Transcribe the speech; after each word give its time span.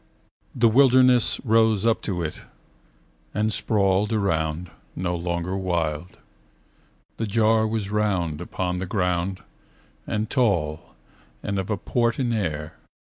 The 0.55 0.67
wilderness 0.67 1.39
rose 1.43 1.85
up 1.85 2.01
to 2.09 2.23
it, 2.23 2.45
And 3.35 3.53
sprawled 3.53 4.11
around, 4.11 4.71
no 4.95 5.15
longer 5.15 5.55
wild. 5.55 6.17
The 7.17 7.27
jar 7.27 7.67
was 7.67 7.91
round 7.91 8.41
upon 8.41 8.79
the 8.79 8.87
ground 8.87 9.43
And 10.07 10.27
tall 10.27 10.95
and 11.43 11.59
of 11.59 11.69
a 11.69 11.77
port 11.77 12.17
in 12.17 12.33
air. 12.33 12.79